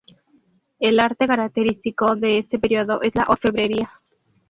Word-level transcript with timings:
El 0.79 0.99
arte 0.99 1.27
característico 1.27 2.15
de 2.15 2.39
este 2.39 2.57
período 2.57 3.03
es 3.03 3.13
la 3.13 3.25
orfebrería. 3.27 4.01